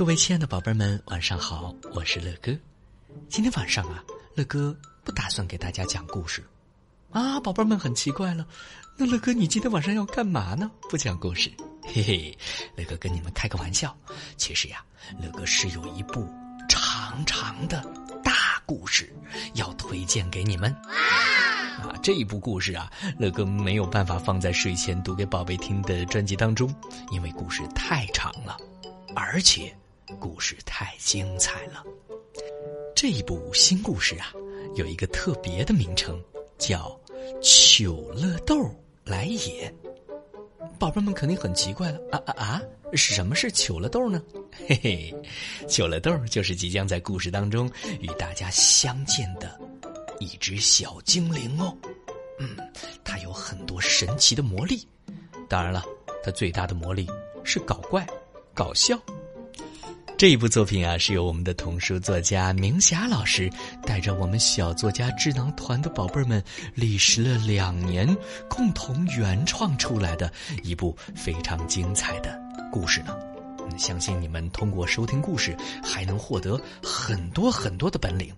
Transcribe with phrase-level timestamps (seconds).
[0.00, 2.56] 各位亲爱的宝贝们，晚上好，我是乐哥。
[3.28, 4.02] 今天晚上啊，
[4.34, 4.74] 乐哥
[5.04, 6.42] 不打算给大家讲故事。
[7.10, 8.46] 啊，宝贝们很奇怪了，
[8.96, 10.70] 那乐哥你今天晚上要干嘛呢？
[10.88, 11.52] 不讲故事？
[11.84, 12.38] 嘿嘿，
[12.76, 13.94] 乐哥跟你们开个玩笑。
[14.38, 14.82] 其实呀，
[15.20, 16.26] 乐哥是有一部
[16.66, 17.84] 长长的
[18.24, 19.14] 大故事
[19.52, 20.72] 要推荐给你们。
[20.82, 26.74] 啊，这一部故事啊，乐哥没有办法放在睡前读给宝贝听的专辑当中，
[27.10, 28.56] 因为故事太长了，
[29.14, 29.76] 而且
[30.18, 31.84] 故事太精彩了。
[32.94, 34.32] 这一部新故事啊，
[34.74, 36.22] 有一个特别的名称，
[36.58, 36.98] 叫
[37.40, 38.56] 《糗乐豆
[39.04, 39.70] 来也》。
[40.78, 42.62] 宝贝们肯定很奇怪了，啊啊啊！
[42.94, 44.22] 什么是糗乐豆呢？
[44.66, 45.14] 嘿嘿，
[45.68, 49.58] 糗乐豆就是即将在故事当中与大家相见的。
[50.18, 51.76] 一只小精灵哦，
[52.38, 52.56] 嗯，
[53.04, 54.86] 它有很多神奇的魔力。
[55.48, 55.84] 当然了，
[56.22, 57.06] 它最大的魔力
[57.44, 58.06] 是搞怪、
[58.54, 58.98] 搞笑。
[60.20, 63.50] 这一部作品啊，是由我们的童书作家明霞老师
[63.86, 68.06] 带着我们小作家智囊团的宝贝儿们历时了两年，
[68.46, 70.30] 共同原创出来的
[70.62, 72.38] 一部非常精彩的
[72.70, 73.16] 故事呢。
[73.78, 78.30] 相信你们通过收听故事，还能获得很多很多的本领。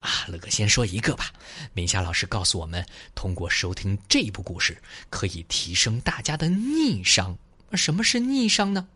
[0.00, 1.32] 啊，乐哥先说一个吧。
[1.72, 4.76] 明霞老师告诉我们，通过收听这一部故事，
[5.08, 7.38] 可以提升大家的逆商。
[7.74, 8.88] 什么是逆商呢？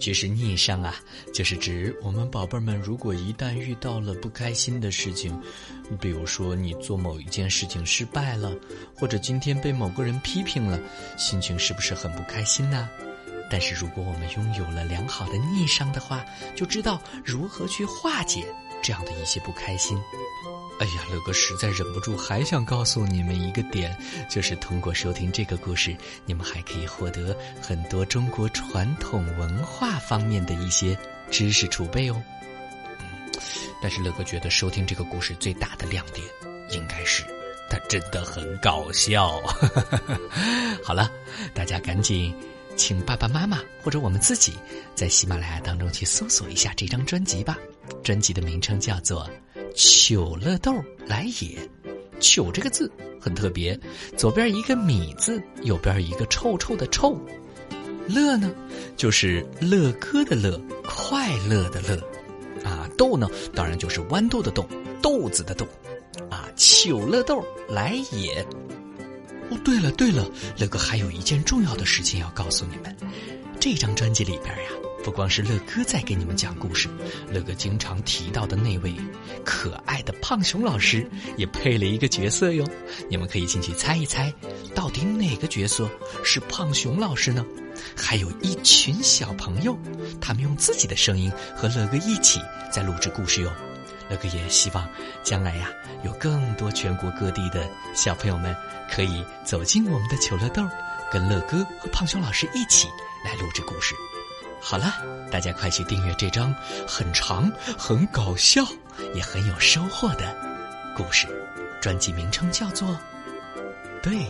[0.00, 0.94] 其实逆商啊，
[1.32, 5.36] 就是指我们宝贝儿们如果一旦遇到了不开心的事情，
[6.00, 8.54] 比如说你做某一件事情失败了，
[8.94, 10.78] 或者今天被某个人批评了，
[11.16, 12.88] 心情是不是很不开心呢？
[13.50, 18.44] 但是如果我们拥有了良好的逆商的话，就知道如何去化解。
[18.82, 20.00] 这样的一些不开心，
[20.80, 23.96] 哎呀，乐哥实在忍不住，还想告诉你们一个点，
[24.30, 30.96] 就是通过收听这个故事，你们还可以获得很多中国传统文化方面的一些
[31.30, 32.22] 知识储备哦。
[33.00, 33.06] 嗯，
[33.82, 36.26] 但是乐哥觉得收听这个故事最大的亮点，
[36.70, 37.24] 应该是
[37.68, 39.42] 它真的很搞笑。
[40.84, 41.10] 好了，
[41.52, 42.34] 大家赶紧。
[42.76, 44.56] 请爸爸妈妈或者我们自己
[44.94, 47.58] 在喜马拉雅当中去搜索一下这张专辑吧。
[48.02, 49.28] 专辑的名称叫做
[49.74, 50.74] 《糗乐豆
[51.06, 51.58] 来也》，
[52.20, 52.90] 糗这个字
[53.20, 53.78] 很特别，
[54.16, 57.18] 左边一个米字，右边一个臭臭的臭。
[58.08, 58.50] 乐呢，
[58.96, 61.96] 就是乐哥的乐，快乐的乐。
[62.64, 64.66] 啊，豆呢，当然就是豌豆的豆，
[65.02, 65.66] 豆子的豆。
[66.30, 68.44] 啊，糗乐豆来也。
[69.50, 70.28] 哦，对了对了，
[70.58, 72.96] 乐哥还有一件重要的事情要告诉你们。
[73.60, 74.70] 这张专辑里边呀，
[75.08, 76.86] 不光是乐哥在给你们讲故事，
[77.32, 78.94] 乐哥经常提到的那位
[79.42, 81.08] 可爱的胖熊老师
[81.38, 82.68] 也配了一个角色哟。
[83.08, 84.30] 你们可以进去猜一猜，
[84.74, 85.88] 到底哪个角色
[86.22, 87.42] 是胖熊老师呢？
[87.96, 89.74] 还有一群小朋友，
[90.20, 92.38] 他们用自己的声音和乐哥一起
[92.70, 93.50] 在录制故事哟。
[94.10, 94.86] 乐哥也希望
[95.24, 95.70] 将来呀，
[96.04, 98.54] 有更多全国各地的小朋友们
[98.90, 100.62] 可以走进我们的求乐豆，
[101.10, 102.88] 跟乐哥和胖熊老师一起
[103.24, 103.94] 来录制故事。
[104.60, 104.94] 好了，
[105.30, 106.54] 大家快去订阅这张
[106.86, 108.62] 很长、很搞笑、
[109.14, 110.36] 也很有收获的
[110.96, 111.26] 故事
[111.80, 112.88] 专辑，名称叫做
[114.02, 114.26] 《对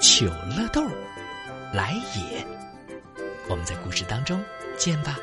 [0.00, 0.82] 求乐豆
[1.72, 2.40] 来也》。
[3.48, 4.42] 我们在故事当中
[4.76, 5.18] 见吧。